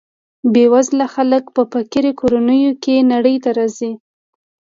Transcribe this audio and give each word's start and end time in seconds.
بې 0.53 0.65
وزله 0.73 1.05
خلک 1.15 1.43
په 1.55 1.61
فقیر 1.73 2.05
کورنیو 2.19 2.71
کې 2.83 3.07
نړۍ 3.13 3.35
ته 3.43 3.49
راځي. 3.57 3.91